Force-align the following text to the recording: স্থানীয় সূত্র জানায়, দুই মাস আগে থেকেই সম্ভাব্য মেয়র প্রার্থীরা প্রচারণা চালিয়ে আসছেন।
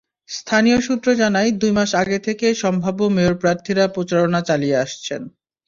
স্থানীয় 0.31 0.79
সূত্র 0.81 1.07
জানায়, 1.15 1.49
দুই 1.61 1.71
মাস 1.71 1.91
আগে 2.01 2.17
থেকেই 2.27 2.55
সম্ভাব্য 2.63 3.01
মেয়র 3.15 3.35
প্রার্থীরা 3.41 3.85
প্রচারণা 3.95 4.39
চালিয়ে 4.49 4.77
আসছেন। 4.77 5.21